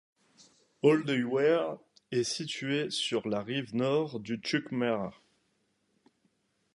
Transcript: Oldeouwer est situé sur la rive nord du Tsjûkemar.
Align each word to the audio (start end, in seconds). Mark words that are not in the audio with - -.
Oldeouwer 0.83 1.75
est 2.09 2.23
situé 2.23 2.89
sur 2.89 3.27
la 3.27 3.43
rive 3.43 3.75
nord 3.75 4.19
du 4.19 4.37
Tsjûkemar. 4.37 5.21